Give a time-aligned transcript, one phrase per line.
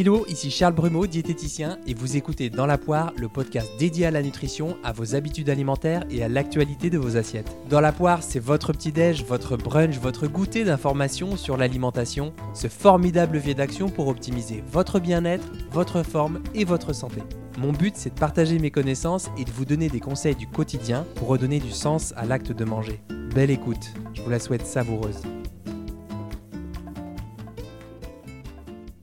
[0.00, 4.12] Hello, ici Charles Brumeau, diététicien, et vous écoutez Dans la poire, le podcast dédié à
[4.12, 7.56] la nutrition, à vos habitudes alimentaires et à l'actualité de vos assiettes.
[7.68, 13.34] Dans la poire, c'est votre petit-déj, votre brunch, votre goûter d'informations sur l'alimentation, ce formidable
[13.34, 17.20] levier d'action pour optimiser votre bien-être, votre forme et votre santé.
[17.58, 21.04] Mon but, c'est de partager mes connaissances et de vous donner des conseils du quotidien
[21.16, 23.00] pour redonner du sens à l'acte de manger.
[23.34, 25.22] Belle écoute, je vous la souhaite savoureuse.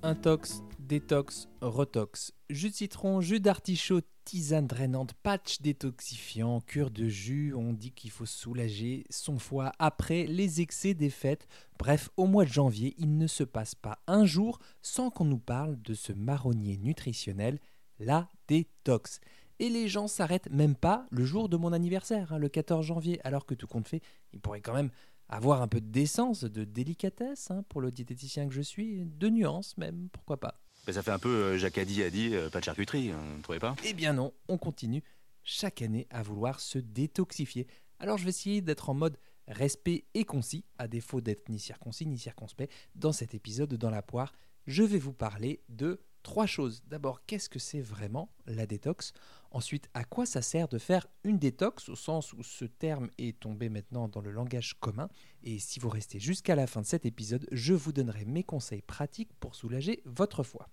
[0.02, 2.31] Intox détox, retox.
[2.49, 8.11] Jus de citron, jus d'artichaut, tisane drainante, patch détoxifiant, cure de jus, on dit qu'il
[8.11, 11.48] faut soulager son foie après les excès des fêtes.
[11.80, 15.39] Bref, au mois de janvier, il ne se passe pas un jour sans qu'on nous
[15.39, 17.59] parle de ce marronnier nutritionnel,
[17.99, 19.20] la détox.
[19.59, 23.22] Et les gens s'arrêtent même pas le jour de mon anniversaire, hein, le 14 janvier,
[23.23, 24.02] alors que tout compte fait,
[24.33, 24.91] il pourrait quand même
[25.30, 29.30] avoir un peu de décence, de délicatesse hein, pour le diététicien que je suis, de
[29.30, 30.64] nuance même, pourquoi pas.
[30.91, 32.02] Ça fait un peu euh, Jacques a dit,
[32.36, 33.75] euh, pas de charcuterie, hein, vous ne trouvez pas?
[33.83, 35.03] Eh bien non, on continue
[35.44, 37.67] chaque année à vouloir se détoxifier.
[38.00, 42.05] Alors je vais essayer d'être en mode respect et concis, à défaut d'être ni circoncis
[42.05, 42.72] ni circonspect.
[42.95, 44.33] Dans cet épisode Dans la poire,
[44.67, 46.81] je vais vous parler de trois choses.
[46.88, 49.14] D'abord, qu'est-ce que c'est vraiment la détox?
[49.52, 53.40] Ensuite, à quoi ça sert de faire une détox au sens où ce terme est
[53.40, 55.08] tombé maintenant dans le langage commun
[55.44, 58.82] Et si vous restez jusqu'à la fin de cet épisode, je vous donnerai mes conseils
[58.82, 60.67] pratiques pour soulager votre foie.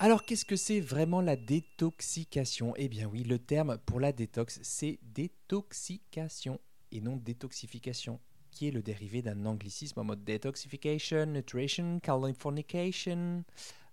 [0.00, 2.74] Alors qu'est-ce que c'est vraiment la détoxication?
[2.76, 6.60] Eh bien oui, le terme pour la détox, c'est détoxication
[6.90, 8.18] et non détoxification
[8.50, 13.44] qui est le dérivé d'un anglicisme en mode detoxification, nutrition, californication.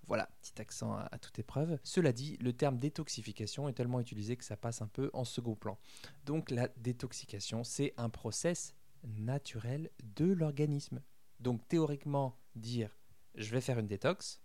[0.07, 1.79] Voilà, petit accent à, toute épreuve.
[1.83, 5.55] Cela dit, le terme détoxification est tellement utilisé que ça passe un peu en second
[5.55, 5.77] plan.
[6.25, 11.01] Donc la détoxication, c'est un process naturel de l'organisme.
[11.39, 12.97] Donc théoriquement, dire
[13.35, 14.41] je vais faire une détox,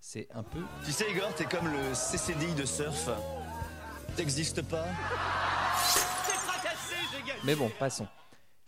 [0.00, 0.62] c'est un peu...
[0.84, 3.10] Tu sais Igor, t'es comme le CCDI de surf.
[4.16, 4.86] T'existes pas.
[7.44, 8.06] Mais bon, passons.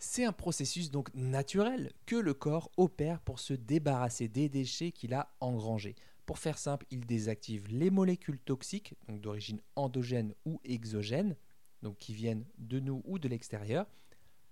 [0.01, 5.13] C'est un processus donc naturel que le corps opère pour se débarrasser des déchets qu'il
[5.13, 5.95] a engrangés.
[6.25, 11.35] Pour faire simple, il désactive les molécules toxiques, donc d'origine endogène ou exogène,
[11.81, 13.87] donc qui viennent de nous ou de l'extérieur,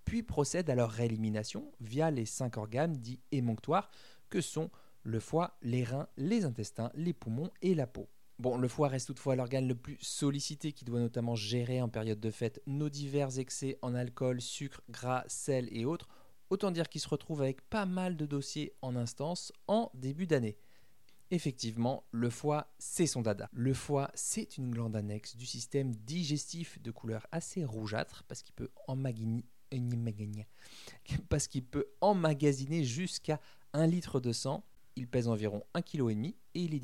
[0.03, 3.89] puis procède à leur réélimination via les cinq organes dits émonctoires
[4.29, 4.69] que sont
[5.03, 8.09] le foie, les reins, les intestins, les poumons et la peau.
[8.39, 12.19] Bon, le foie reste toutefois l'organe le plus sollicité qui doit notamment gérer en période
[12.19, 16.07] de fête nos divers excès en alcool, sucre, gras, sel et autres.
[16.51, 20.55] Autant dire qu'il se retrouve avec pas mal de dossiers en instance en début d'année.
[21.31, 23.49] Effectivement, le foie, c'est son dada.
[23.51, 28.53] Le foie, c'est une glande annexe du système digestif de couleur assez rougeâtre parce qu'il
[28.53, 29.43] peut emmagasiner,
[31.29, 33.41] parce qu'il peut emmagasiner jusqu'à
[33.73, 34.63] 1 litre de sang.
[34.95, 36.79] Il pèse environ 1,5 kg et il est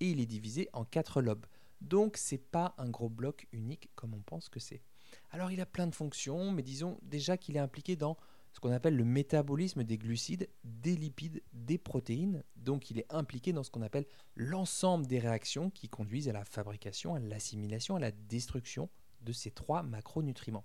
[0.00, 1.46] et il est divisé en quatre lobes.
[1.80, 4.82] Donc c'est pas un gros bloc unique comme on pense que c'est.
[5.30, 8.16] Alors il a plein de fonctions, mais disons déjà qu'il est impliqué dans
[8.52, 12.42] ce qu'on appelle le métabolisme des glucides, des lipides, des protéines.
[12.56, 16.44] Donc il est impliqué dans ce qu'on appelle l'ensemble des réactions qui conduisent à la
[16.44, 18.88] fabrication, à l'assimilation, à la destruction
[19.20, 20.64] de ces trois macronutriments.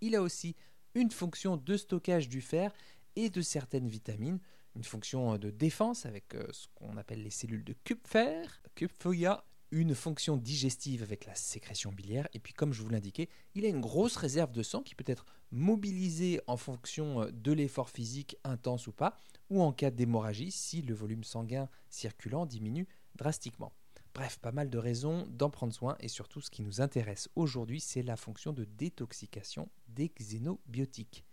[0.00, 0.54] Il a aussi
[0.94, 2.72] une fonction de stockage du fer
[3.16, 4.38] et de certaines vitamines,
[4.76, 8.42] une fonction de défense avec euh, ce qu'on appelle les cellules de Kupfer,
[8.74, 13.64] Kupfoya, une fonction digestive avec la sécrétion biliaire, et puis comme je vous l'indiquais, il
[13.64, 17.90] a une grosse réserve de sang qui peut être mobilisée en fonction euh, de l'effort
[17.90, 19.16] physique intense ou pas,
[19.50, 23.72] ou en cas d'hémorragie si le volume sanguin circulant diminue drastiquement.
[24.14, 27.80] Bref, pas mal de raisons d'en prendre soin, et surtout ce qui nous intéresse aujourd'hui,
[27.80, 31.24] c'est la fonction de détoxication des xénobiotiques.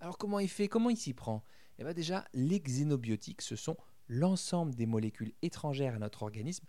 [0.00, 0.68] Alors comment il fait?
[0.68, 1.44] Comment il s'y prend?
[1.78, 3.76] Eh bien déjà, les xénobiotiques, ce sont
[4.08, 6.66] l'ensemble des molécules étrangères à notre organisme,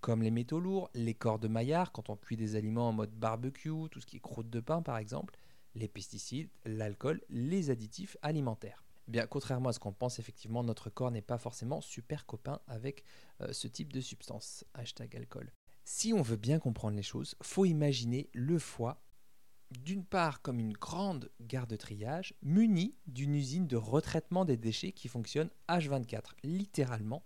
[0.00, 3.12] comme les métaux lourds, les corps de maillard, quand on cuit des aliments en mode
[3.12, 5.36] barbecue, tout ce qui est croûte de pain par exemple,
[5.74, 8.84] les pesticides, l'alcool, les additifs alimentaires.
[9.08, 12.60] Eh bien, contrairement à ce qu'on pense, effectivement, notre corps n'est pas forcément super copain
[12.66, 13.04] avec
[13.40, 14.64] euh, ce type de substance.
[14.74, 15.50] Hashtag alcool.
[15.84, 19.00] Si on veut bien comprendre les choses, faut imaginer le foie
[19.70, 24.92] d'une part comme une grande gare de triage munie d'une usine de retraitement des déchets
[24.92, 27.24] qui fonctionne H24, littéralement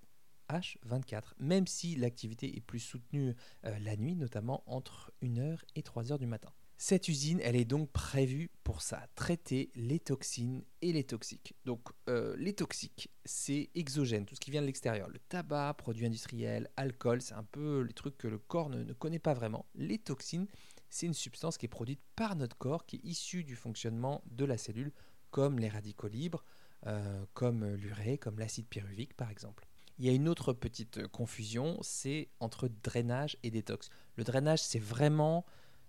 [0.51, 3.35] H24, même si l'activité est plus soutenue
[3.65, 6.51] euh, la nuit, notamment entre 1h et 3h du matin.
[6.85, 11.55] Cette usine, elle est donc prévue pour ça, traiter les toxines et les toxiques.
[11.65, 15.09] Donc euh, les toxiques, c'est exogène, tout ce qui vient de l'extérieur.
[15.09, 19.21] Le tabac, produits industriels, alcool, c'est un peu les trucs que le corps ne connaît
[19.21, 19.67] pas vraiment.
[19.77, 20.49] Les toxines,
[20.93, 24.45] c'est une substance qui est produite par notre corps, qui est issue du fonctionnement de
[24.45, 24.93] la cellule,
[25.31, 26.45] comme les radicaux libres,
[26.87, 29.67] euh, comme l'urée, comme l'acide pyruvique par exemple.
[29.99, 33.89] Il y a une autre petite confusion, c'est entre drainage et détox.
[34.17, 35.47] Le drainage, c'est vraiment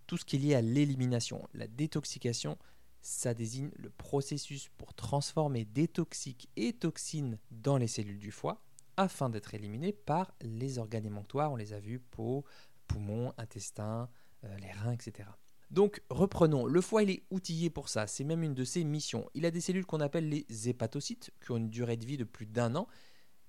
[0.07, 1.49] tout ce qui est lié à l'élimination.
[1.53, 2.57] La détoxication,
[3.01, 8.63] ça désigne le processus pour transformer des toxiques et toxines dans les cellules du foie
[8.95, 11.51] afin d'être éliminés par les organes émonctoires.
[11.51, 12.45] On les a vus, peau,
[12.87, 14.22] poumons, intestins, euh,
[14.59, 15.29] les reins, etc.
[15.71, 19.29] Donc reprenons, le foie il est outillé pour ça, c'est même une de ses missions.
[19.33, 22.23] Il a des cellules qu'on appelle les hépatocytes, qui ont une durée de vie de
[22.23, 22.87] plus d'un an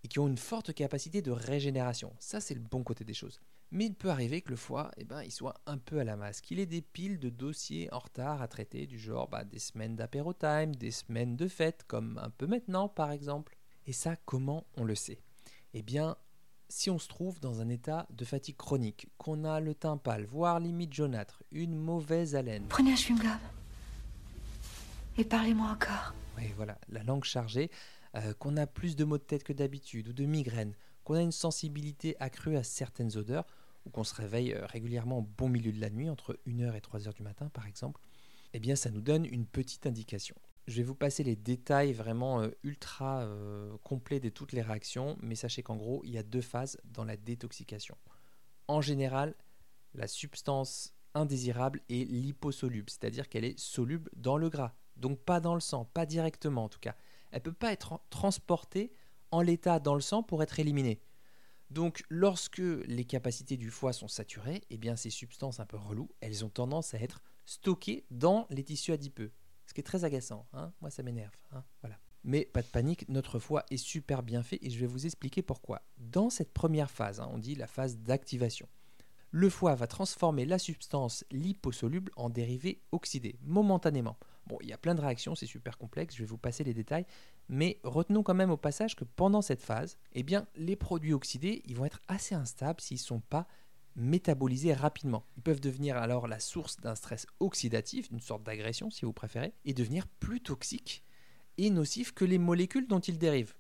[0.03, 2.15] et qui ont une forte capacité de régénération.
[2.19, 3.41] Ça c'est le bon côté des choses.
[3.71, 6.17] Mais il peut arriver que le foie, eh ben, il soit un peu à la
[6.17, 9.59] masse, qu'il ait des piles de dossiers en retard à traiter, du genre bah, des
[9.59, 13.57] semaines d'apéro time, des semaines de fête, comme un peu maintenant par exemple.
[13.87, 15.21] Et ça, comment on le sait?
[15.73, 16.17] Eh bien,
[16.69, 20.25] si on se trouve dans un état de fatigue chronique, qu'on a le teint pâle,
[20.25, 22.65] voire limite jaunâtre, une mauvaise haleine.
[22.69, 23.39] Prenez un chewing-gum.
[25.17, 26.15] Et parlez-moi encore.
[26.37, 27.71] Oui, voilà, la langue chargée,
[28.17, 30.75] euh, qu'on a plus de maux de tête que d'habitude ou de migraines,
[31.05, 33.47] qu'on a une sensibilité accrue à certaines odeurs,
[33.87, 36.81] ou qu'on se réveille euh, régulièrement au bon milieu de la nuit, entre 1h et
[36.81, 38.01] 3h du matin par exemple,
[38.53, 40.37] eh bien ça nous donne une petite indication.
[40.67, 45.17] Je vais vous passer les détails vraiment euh, ultra euh, complets de toutes les réactions,
[45.21, 47.97] mais sachez qu'en gros, il y a deux phases dans la détoxication.
[48.67, 49.35] En général,
[49.93, 55.55] la substance indésirable est liposoluble, c'est-à-dire qu'elle est soluble dans le gras, donc pas dans
[55.55, 56.97] le sang, pas directement en tout cas.
[57.31, 58.93] Elle ne peut pas être transportée
[59.31, 61.01] en l'état dans le sang pour être éliminée.
[61.71, 66.11] Donc lorsque les capacités du foie sont saturées, eh bien ces substances un peu reloues,
[66.21, 69.33] elles ont tendance à être stockées dans les tissus adipeux,
[69.67, 70.47] ce qui est très agaçant.
[70.53, 70.73] Hein.
[70.81, 71.37] Moi, ça m'énerve.
[71.53, 71.65] Hein.
[71.83, 71.99] voilà.
[72.25, 75.43] Mais pas de panique, notre foie est super bien fait et je vais vous expliquer
[75.43, 75.83] pourquoi.
[75.99, 78.67] Dans cette première phase, hein, on dit la phase d'activation,
[79.31, 84.17] le foie va transformer la substance liposoluble en dérivés oxydés, momentanément.
[84.47, 86.73] Bon, il y a plein de réactions, c'est super complexe, je vais vous passer les
[86.73, 87.05] détails,
[87.49, 91.63] mais retenons quand même au passage que pendant cette phase, eh bien, les produits oxydés,
[91.67, 93.47] ils vont être assez instables s'ils ne sont pas
[93.97, 95.27] métabolisés rapidement.
[95.37, 99.53] Ils peuvent devenir alors la source d'un stress oxydatif, d'une sorte d'agression si vous préférez,
[99.65, 101.05] et devenir plus toxiques
[101.59, 103.55] et nocifs que les molécules dont ils dérivent.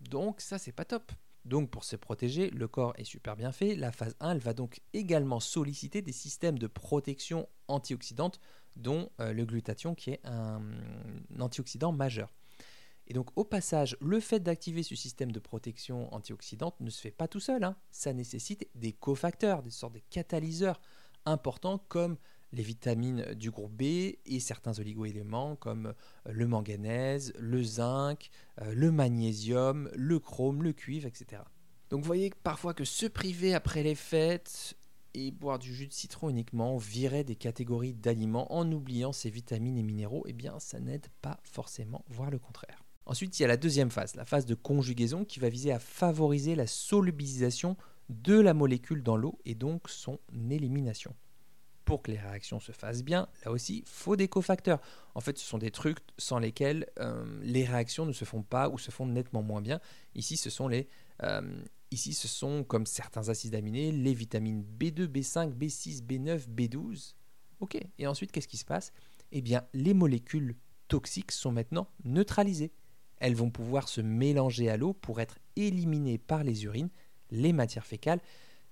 [0.00, 1.12] Donc ça c'est pas top.
[1.44, 3.74] Donc pour se protéger, le corps est super bien fait.
[3.74, 8.40] La phase 1, elle va donc également solliciter des systèmes de protection antioxydante,
[8.76, 10.62] dont euh, le glutathion qui est un
[11.38, 12.32] antioxydant majeur.
[13.08, 17.10] Et donc au passage, le fait d'activer ce système de protection antioxydante ne se fait
[17.10, 17.64] pas tout seul.
[17.64, 17.76] Hein.
[17.90, 20.80] Ça nécessite des cofacteurs, des sortes de catalyseurs
[21.24, 22.16] importants comme
[22.52, 28.74] les vitamines du groupe B et certains oligoéléments comme euh, le manganèse, le zinc, euh,
[28.74, 31.42] le magnésium, le chrome, le cuivre, etc.
[31.90, 34.76] Donc vous voyez parfois que se priver après les fêtes
[35.14, 39.76] et boire du jus de citron uniquement, virer des catégories d'aliments en oubliant ces vitamines
[39.76, 42.81] et minéraux, eh bien ça n'aide pas forcément, voire le contraire.
[43.06, 45.78] Ensuite, il y a la deuxième phase, la phase de conjugaison qui va viser à
[45.78, 47.76] favoriser la solubilisation
[48.08, 50.18] de la molécule dans l'eau et donc son
[50.50, 51.14] élimination.
[51.84, 54.80] Pour que les réactions se fassent bien, là aussi, faut des cofacteurs.
[55.14, 58.68] En fait, ce sont des trucs sans lesquels euh, les réactions ne se font pas
[58.68, 59.80] ou se font nettement moins bien.
[60.14, 60.70] Ici, ce sont
[61.22, 67.14] euh, ici, ce sont comme certains acides aminés, les vitamines B2, B5, B6, B9, B12.
[67.58, 67.78] Ok.
[67.98, 68.92] Et ensuite, qu'est-ce qui se passe?
[69.32, 70.56] Eh bien, les molécules
[70.86, 72.72] toxiques sont maintenant neutralisées
[73.22, 76.90] elles vont pouvoir se mélanger à l'eau pour être éliminées par les urines,
[77.30, 78.20] les matières fécales,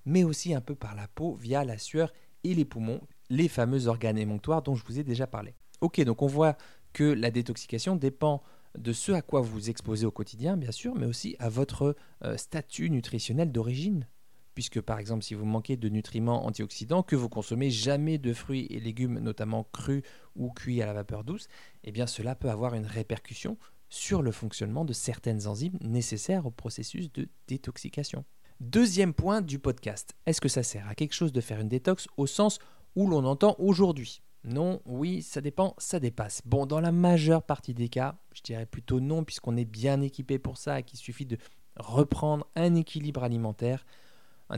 [0.04, 3.86] mais aussi un peu par la peau via la sueur et les poumons, les fameux
[3.86, 5.54] organes émonctoires dont je vous ai déjà parlé.
[5.80, 6.56] Ok, donc on voit
[6.92, 8.42] que la détoxication dépend
[8.76, 11.94] de ce à quoi vous vous exposez au quotidien, bien sûr, mais aussi à votre
[12.24, 14.08] euh, statut nutritionnel d'origine.
[14.54, 18.66] Puisque par exemple, si vous manquez de nutriments antioxydants, que vous consommez jamais de fruits
[18.70, 20.02] et légumes, notamment crus
[20.34, 21.46] ou cuits à la vapeur douce,
[21.84, 23.56] eh bien cela peut avoir une répercussion
[23.90, 28.24] sur le fonctionnement de certaines enzymes nécessaires au processus de détoxication.
[28.60, 32.06] Deuxième point du podcast, est-ce que ça sert à quelque chose de faire une détox
[32.16, 32.58] au sens
[32.94, 34.22] où l'on entend aujourd'hui?
[34.44, 36.40] Non, oui, ça dépend, ça dépasse.
[36.46, 40.38] Bon, dans la majeure partie des cas, je dirais plutôt non, puisqu'on est bien équipé
[40.38, 41.36] pour ça et qu'il suffit de
[41.76, 43.84] reprendre un équilibre alimentaire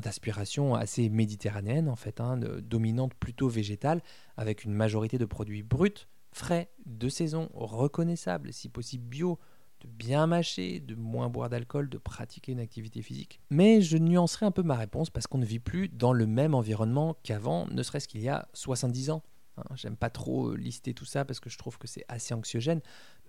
[0.01, 4.03] d'aspiration assez méditerranéenne en fait, hein, dominante plutôt végétale,
[4.37, 9.39] avec une majorité de produits bruts, frais, de saison, reconnaissables, si possible bio,
[9.81, 13.41] de bien mâcher, de moins boire d'alcool, de pratiquer une activité physique.
[13.51, 16.55] Mais je nuancerai un peu ma réponse parce qu'on ne vit plus dans le même
[16.55, 19.23] environnement qu'avant, ne serait-ce qu'il y a 70 ans.
[19.59, 22.33] Hein, j'aime pas trop euh, lister tout ça parce que je trouve que c'est assez
[22.33, 22.81] anxiogène,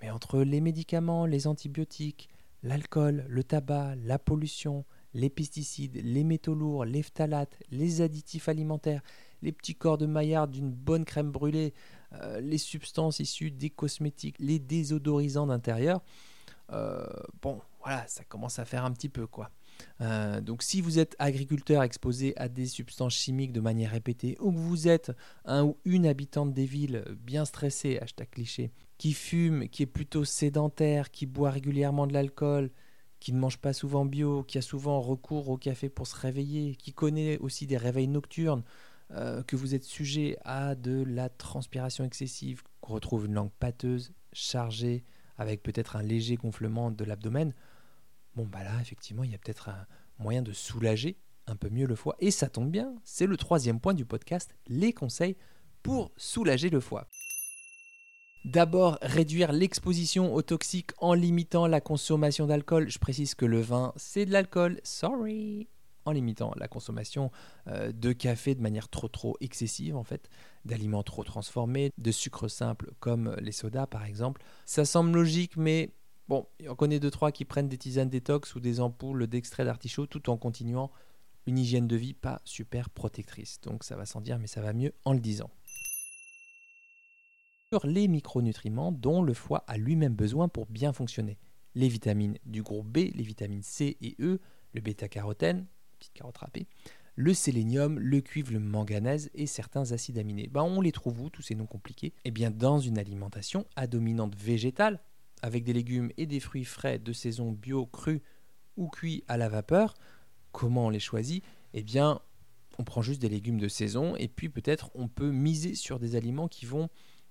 [0.01, 2.29] mais entre les médicaments, les antibiotiques,
[2.61, 9.01] l'alcool, le tabac, la pollution, les pesticides, les métaux lourds, les phtalates, les additifs alimentaires,
[9.41, 11.73] les petits corps de maillard d'une bonne crème brûlée,
[12.15, 16.01] euh, les substances issues des cosmétiques, les désodorisants d'intérieur,
[16.71, 17.05] euh,
[17.41, 19.49] bon, voilà, ça commence à faire un petit peu quoi.
[20.01, 24.51] Euh, donc si vous êtes agriculteur exposé à des substances chimiques de manière répétée, ou
[24.51, 25.11] que vous êtes
[25.45, 30.25] un ou une habitante des villes bien stressée, hashtag cliché, qui fume, qui est plutôt
[30.25, 32.71] sédentaire, qui boit régulièrement de l'alcool,
[33.19, 36.75] qui ne mange pas souvent bio, qui a souvent recours au café pour se réveiller,
[36.75, 38.63] qui connaît aussi des réveils nocturnes,
[39.11, 44.13] euh, que vous êtes sujet à de la transpiration excessive, qu'on retrouve une langue pâteuse,
[44.31, 45.03] chargée,
[45.37, 47.53] avec peut-être un léger gonflement de l'abdomen,
[48.35, 49.85] bon bah là effectivement il y a peut-être un
[50.19, 51.17] moyen de soulager
[51.47, 52.15] un peu mieux le foie.
[52.19, 55.35] Et ça tombe bien, c'est le troisième point du podcast, les conseils
[55.81, 57.07] pour soulager le foie.
[58.45, 62.89] D'abord, réduire l'exposition aux toxiques en limitant la consommation d'alcool.
[62.89, 64.81] Je précise que le vin, c'est de l'alcool.
[64.83, 65.69] Sorry
[66.05, 67.31] en limitant la consommation
[67.67, 70.29] euh, de café de manière trop trop excessive en fait,
[70.65, 74.41] d'aliments trop transformés, de sucres simples comme les sodas par exemple.
[74.65, 75.91] Ça semble logique mais
[76.27, 80.07] bon, on connaît deux trois qui prennent des tisanes détox ou des ampoules d'extrait d'artichaut
[80.07, 80.91] tout en continuant
[81.45, 83.59] une hygiène de vie pas super protectrice.
[83.61, 85.49] Donc ça va sans dire mais ça va mieux en le disant.
[87.73, 91.39] Sur les micronutriments dont le foie a lui-même besoin pour bien fonctionner.
[91.73, 94.39] Les vitamines du groupe B, les vitamines C et E,
[94.73, 95.65] le bêta-carotène,
[97.15, 100.47] le sélénium, le cuivre, le manganèse et certains acides aminés.
[100.47, 102.13] Ben, on les trouve où tous ces noms compliqués?
[102.25, 104.99] Eh bien dans une alimentation à dominante végétale,
[105.41, 108.21] avec des légumes et des fruits frais de saison bio crus
[108.77, 109.93] ou cuits à la vapeur.
[110.51, 111.43] Comment on les choisit?
[111.73, 112.19] Eh bien
[112.79, 116.15] on prend juste des légumes de saison et puis peut-être on peut miser sur des
[116.15, 116.89] aliments qui vont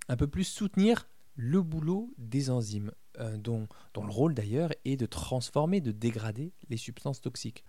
[0.09, 5.07] un peu plus soutenir le boulot des enzymes, euh, dont, le rôle d'ailleurs est de
[5.07, 7.65] transformer, de dégrader les substances toxiques.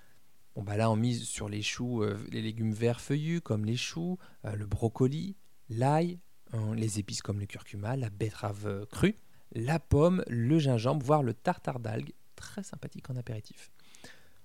[0.55, 3.75] Bon, bah là, on mise sur les choux, euh, les légumes verts feuillus comme les
[3.75, 5.35] choux, euh, le brocoli,
[5.69, 6.19] l'ail,
[6.51, 9.17] hein, les épices comme le curcuma, la betterave euh, crue,
[9.53, 13.71] la pomme, le gingembre, voire le tartare d'algues, très sympathique en apéritif.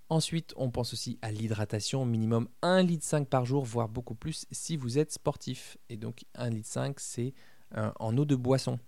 [0.08, 4.78] Ensuite, on pense aussi à l'hydratation, minimum 1,5 litre par jour, voire beaucoup plus si
[4.78, 5.76] vous êtes sportif.
[5.90, 7.34] Et donc 1,5 litre, c'est
[7.74, 8.78] en eau de boisson.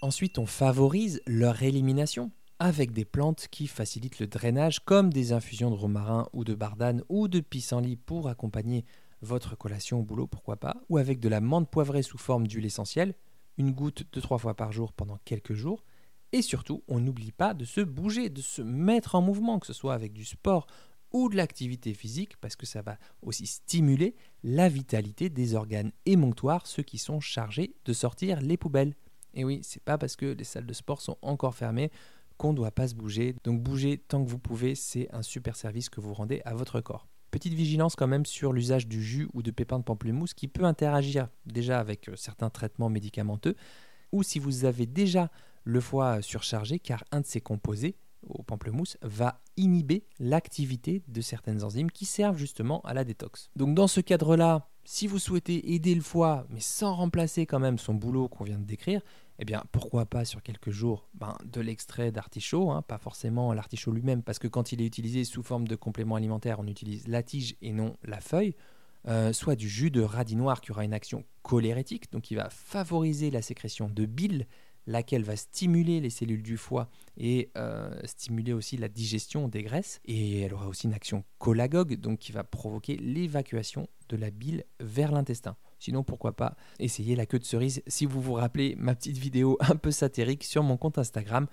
[0.00, 5.70] Ensuite, on favorise leur élimination avec des plantes qui facilitent le drainage comme des infusions
[5.70, 8.84] de romarin ou de bardane ou de pissenlit pour accompagner
[9.22, 12.66] votre collation au boulot, pourquoi pas, ou avec de la menthe poivrée sous forme d'huile
[12.66, 13.14] essentielle,
[13.58, 15.84] une goutte de trois fois par jour pendant quelques jours.
[16.32, 19.72] Et surtout, on n'oublie pas de se bouger, de se mettre en mouvement, que ce
[19.72, 20.66] soit avec du sport
[21.12, 26.66] ou de l'activité physique, parce que ça va aussi stimuler la vitalité des organes émonctoires,
[26.66, 28.94] ceux qui sont chargés de sortir les poubelles.
[29.34, 31.90] Et oui, c'est pas parce que les salles de sport sont encore fermées
[32.36, 33.34] qu'on ne doit pas se bouger.
[33.44, 36.80] Donc bouger tant que vous pouvez, c'est un super service que vous rendez à votre
[36.80, 37.06] corps.
[37.30, 40.64] Petite vigilance quand même sur l'usage du jus ou de pépins de pamplemousse qui peut
[40.64, 43.56] interagir déjà avec euh, certains traitements médicamenteux
[44.12, 45.30] ou si vous avez déjà
[45.64, 47.96] le foie surchargé car un de ces composés
[48.28, 53.50] au pamplemousse va inhiber l'activité de certaines enzymes qui servent justement à la détox.
[53.56, 57.78] Donc dans ce cadre-là, si vous souhaitez aider le foie mais sans remplacer quand même
[57.78, 59.02] son boulot qu'on vient de décrire,
[59.38, 63.92] eh bien, pourquoi pas sur quelques jours ben, de l'extrait d'artichaut, hein, pas forcément l'artichaut
[63.92, 67.22] lui-même, parce que quand il est utilisé sous forme de complément alimentaire, on utilise la
[67.22, 68.54] tige et non la feuille,
[69.08, 72.50] euh, soit du jus de radis noir qui aura une action cholérétique, donc qui va
[72.50, 74.46] favoriser la sécrétion de bile,
[74.86, 80.00] laquelle va stimuler les cellules du foie et euh, stimuler aussi la digestion des graisses.
[80.04, 84.64] Et elle aura aussi une action cholagogue, donc qui va provoquer l'évacuation de la bile
[84.80, 85.56] vers l'intestin.
[85.78, 89.58] Sinon, pourquoi pas essayer la queue de cerise si vous vous rappelez ma petite vidéo
[89.60, 91.46] un peu satirique sur mon compte Instagram.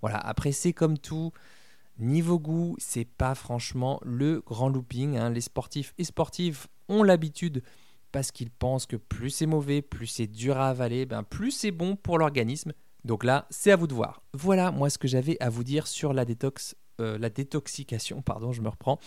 [0.00, 1.32] Voilà, après c'est comme tout.
[1.98, 5.16] Niveau goût, c'est pas franchement le grand looping.
[5.16, 5.30] Hein.
[5.30, 7.62] Les sportifs et sportives ont l'habitude
[8.12, 11.70] parce qu'ils pensent que plus c'est mauvais, plus c'est dur à avaler, ben plus c'est
[11.70, 12.72] bon pour l'organisme.
[13.04, 14.22] Donc là, c'est à vous de voir.
[14.32, 18.52] Voilà moi ce que j'avais à vous dire sur la détox euh, la détoxication, pardon,
[18.52, 18.98] je me reprends.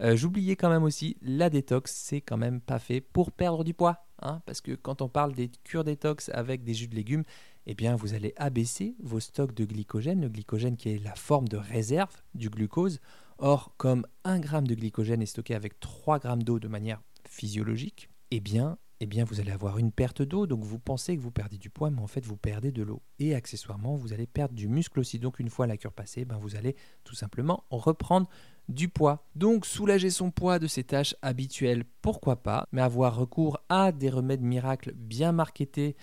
[0.00, 3.74] Euh, j'oubliais quand même aussi, la détox, c'est quand même pas fait pour perdre du
[3.74, 4.06] poids.
[4.24, 7.24] Hein, parce que quand on parle des cures détox avec des jus de légumes,
[7.66, 11.46] eh bien vous allez abaisser vos stocks de glycogène, le glycogène qui est la forme
[11.46, 13.00] de réserve du glucose.
[13.38, 18.08] Or, comme 1 g de glycogène est stocké avec 3 g d'eau de manière physiologique,
[18.30, 21.30] eh bien eh bien vous allez avoir une perte d'eau, donc vous pensez que vous
[21.30, 23.02] perdez du poids, mais en fait vous perdez de l'eau.
[23.18, 25.18] Et accessoirement, vous allez perdre du muscle aussi.
[25.18, 28.28] Donc une fois la cure passée, ben, vous allez tout simplement reprendre
[28.68, 29.26] du poids.
[29.34, 34.10] Donc soulager son poids de ses tâches habituelles, pourquoi pas, mais avoir recours à des
[34.10, 35.96] remèdes miracles bien marketés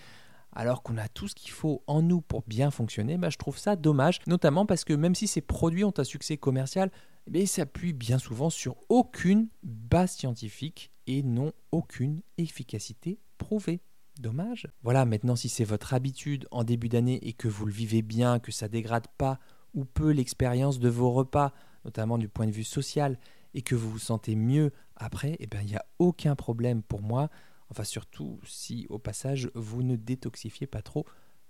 [0.53, 3.57] alors qu'on a tout ce qu'il faut en nous pour bien fonctionner, ben, je trouve
[3.57, 6.91] ça dommage, notamment parce que même si ces produits ont un succès commercial,
[7.33, 13.81] eh ils s'appuient bien souvent sur aucune base scientifique et n'ont aucune efficacité prouvée.
[14.19, 14.67] Dommage.
[14.83, 18.39] Voilà, maintenant si c'est votre habitude en début d'année et que vous le vivez bien,
[18.39, 19.39] que ça dégrade pas
[19.73, 21.53] ou peu l'expérience de vos repas,
[21.85, 23.17] notamment du point de vue social,
[23.53, 27.01] et que vous vous sentez mieux après, eh bien, il n'y a aucun problème pour
[27.01, 27.29] moi.
[27.69, 31.05] Enfin, surtout si au passage, vous ne détoxifiez pas trop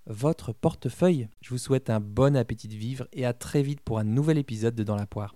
[0.06, 1.28] votre portefeuille.
[1.42, 4.38] Je vous souhaite un bon appétit de vivre et à très vite pour un nouvel
[4.38, 5.36] épisode de Dans la poire.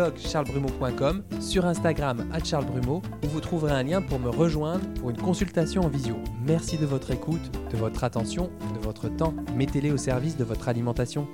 [0.00, 5.16] Blog sur Instagram à charlesbrumeau, où vous trouverez un lien pour me rejoindre pour une
[5.16, 6.16] consultation en visio.
[6.46, 9.34] Merci de votre écoute, de votre attention, de votre temps.
[9.56, 11.28] Mettez-les au service de votre alimentation.